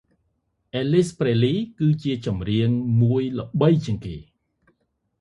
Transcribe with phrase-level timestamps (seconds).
[0.73, 2.69] អេលវីស ប្រេសលី គឺអ្នកចម្រៀង
[3.01, 4.15] មួយល្បីជាងគេ។